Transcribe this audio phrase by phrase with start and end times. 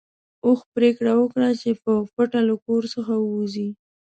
[0.45, 3.69] اوښ پرېکړه وکړه چې په پټه له کور څخه ووځي.